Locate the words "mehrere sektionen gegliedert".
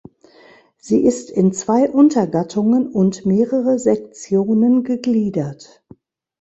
3.27-5.83